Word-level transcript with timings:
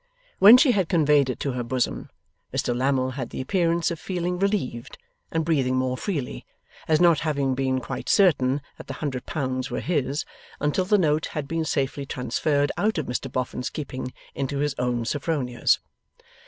When 0.39 0.57
she 0.57 0.71
had 0.71 0.89
conveyed 0.89 1.29
it 1.29 1.39
to 1.41 1.51
her 1.51 1.61
bosom, 1.63 2.09
Mr 2.51 2.75
Lammle 2.75 3.11
had 3.11 3.29
the 3.29 3.39
appearance 3.39 3.91
of 3.91 3.99
feeling 3.99 4.39
relieved, 4.39 4.97
and 5.31 5.45
breathing 5.45 5.75
more 5.75 5.95
freely, 5.95 6.43
as 6.87 6.99
not 6.99 7.19
having 7.19 7.53
been 7.53 7.79
quite 7.79 8.09
certain 8.09 8.63
that 8.79 8.87
the 8.87 8.95
hundred 8.95 9.27
pounds 9.27 9.69
were 9.69 9.79
his, 9.79 10.25
until 10.59 10.85
the 10.85 10.97
note 10.97 11.27
had 11.27 11.47
been 11.47 11.65
safely 11.65 12.07
transferred 12.07 12.71
out 12.77 12.97
of 12.97 13.05
Mr 13.05 13.31
Boffin's 13.31 13.69
keeping 13.69 14.11
into 14.33 14.57
his 14.57 14.73
own 14.79 15.05
Sophronia's. 15.05 15.77